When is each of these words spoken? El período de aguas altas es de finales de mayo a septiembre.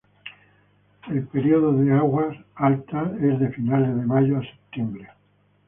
El 1.11 1.27
período 1.27 1.73
de 1.73 1.93
aguas 1.93 2.35
altas 2.55 3.11
es 3.21 3.39
de 3.39 3.49
finales 3.51 3.89
de 3.95 4.01
mayo 4.03 4.39
a 4.39 4.41
septiembre. 4.41 5.09